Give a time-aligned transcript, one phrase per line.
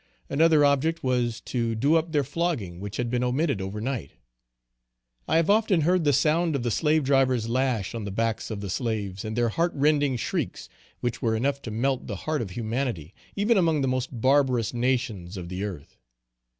[0.31, 4.13] Another object was, to do up their flogging which had been omitted over night.
[5.27, 8.61] I have often heard the sound of the slave driver's lash on the backs, of
[8.61, 10.67] the slaves and their heart rending shrieks,
[11.01, 15.37] which were enough to melt the heart of humanity, even among the most barbarous nations
[15.37, 15.99] of the earth.